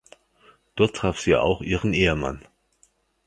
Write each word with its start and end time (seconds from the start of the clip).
Dort 0.73 0.95
taf 0.95 1.19
sie 1.19 1.35
auch 1.35 1.61
ihren 1.61 1.93
Ehemann. 1.93 2.43